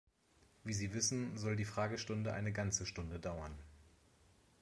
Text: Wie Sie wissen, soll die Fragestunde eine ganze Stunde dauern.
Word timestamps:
Wie 0.63 0.73
Sie 0.73 0.95
wissen, 0.95 1.37
soll 1.37 1.55
die 1.55 1.63
Fragestunde 1.63 2.33
eine 2.33 2.51
ganze 2.51 2.87
Stunde 2.87 3.19
dauern. 3.19 3.53